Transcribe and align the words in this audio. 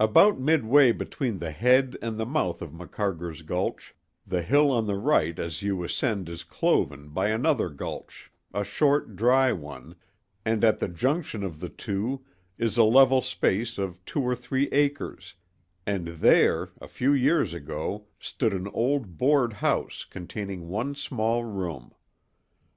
About 0.00 0.40
midway 0.40 0.90
between 0.90 1.38
the 1.38 1.52
head 1.52 1.96
and 2.02 2.18
the 2.18 2.26
mouth 2.26 2.60
of 2.60 2.72
Macarger's 2.74 3.42
Gulch, 3.42 3.94
the 4.26 4.42
hill 4.42 4.68
on 4.72 4.88
the 4.88 4.96
right 4.96 5.38
as 5.38 5.62
you 5.62 5.84
ascend 5.84 6.28
is 6.28 6.42
cloven 6.42 7.10
by 7.10 7.28
another 7.28 7.68
gulch, 7.68 8.32
a 8.52 8.64
short 8.64 9.14
dry 9.14 9.52
one, 9.52 9.94
and 10.44 10.64
at 10.64 10.80
the 10.80 10.88
junction 10.88 11.44
of 11.44 11.60
the 11.60 11.68
two 11.68 12.24
is 12.58 12.76
a 12.78 12.82
level 12.82 13.20
space 13.20 13.78
of 13.78 14.04
two 14.04 14.22
or 14.22 14.34
three 14.34 14.66
acres, 14.72 15.36
and 15.86 16.08
there 16.18 16.70
a 16.80 16.88
few 16.88 17.12
years 17.12 17.54
ago 17.54 18.08
stood 18.18 18.52
an 18.52 18.66
old 18.74 19.18
board 19.18 19.52
house 19.52 20.04
containing 20.04 20.66
one 20.68 20.96
small 20.96 21.44
room. 21.44 21.94